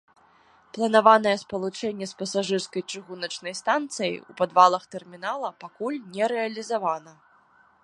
[0.77, 7.13] Планаванае спалучэнне з пасажырскай чыгуначнай станцыяй у падвалах тэрмінала пакуль не рэалізавана.